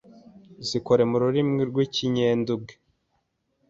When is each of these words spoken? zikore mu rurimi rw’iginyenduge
zikore 0.67 1.03
mu 1.09 1.17
rurimi 1.23 1.61
rw’iginyenduge 1.69 2.73